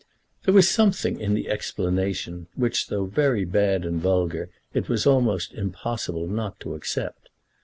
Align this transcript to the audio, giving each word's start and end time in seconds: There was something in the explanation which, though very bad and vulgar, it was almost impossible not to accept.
There 0.45 0.53
was 0.55 0.67
something 0.67 1.19
in 1.19 1.35
the 1.35 1.47
explanation 1.47 2.47
which, 2.55 2.87
though 2.87 3.05
very 3.05 3.45
bad 3.45 3.85
and 3.85 4.01
vulgar, 4.01 4.49
it 4.73 4.89
was 4.89 5.05
almost 5.05 5.53
impossible 5.53 6.27
not 6.27 6.59
to 6.61 6.73
accept. 6.73 7.29